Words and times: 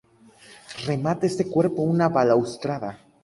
Remata 0.87 1.27
este 1.27 1.45
cuerpo 1.47 1.83
una 1.83 2.09
balaustrada. 2.09 2.97